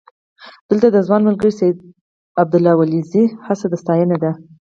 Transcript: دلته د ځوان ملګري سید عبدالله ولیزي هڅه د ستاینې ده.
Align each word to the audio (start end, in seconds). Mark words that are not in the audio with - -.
دلته 0.69 0.87
د 0.91 0.97
ځوان 1.07 1.21
ملګري 1.29 1.51
سید 1.59 1.77
عبدالله 2.41 2.73
ولیزي 2.77 3.25
هڅه 3.47 3.65
د 3.69 3.73
ستاینې 3.83 4.17
ده. 4.23 4.31